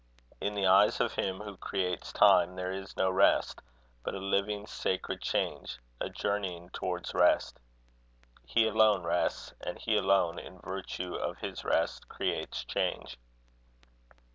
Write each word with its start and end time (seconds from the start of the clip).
In 0.41 0.55
the 0.55 0.65
eyes 0.65 0.99
of 0.99 1.13
Him 1.13 1.41
who 1.41 1.55
creates 1.57 2.11
time, 2.11 2.55
there 2.55 2.71
is 2.71 2.97
no 2.97 3.11
rest, 3.11 3.61
but 4.03 4.15
a 4.15 4.19
living 4.19 4.65
sacred 4.65 5.21
change, 5.21 5.77
a 5.99 6.09
journeying 6.09 6.71
towards 6.71 7.13
rest. 7.13 7.59
He 8.43 8.67
alone 8.67 9.03
rests; 9.03 9.53
and 9.63 9.77
he 9.77 9.95
alone, 9.95 10.39
in 10.39 10.57
virtue 10.59 11.13
of 11.13 11.37
his 11.37 11.63
rest, 11.63 12.09
creates 12.09 12.63
change. 12.65 13.19